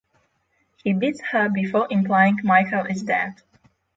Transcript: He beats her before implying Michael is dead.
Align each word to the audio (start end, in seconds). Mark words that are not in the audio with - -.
He 0.83 0.93
beats 0.93 1.21
her 1.21 1.47
before 1.47 1.85
implying 1.91 2.37
Michael 2.43 2.87
is 2.87 3.03
dead. 3.03 3.39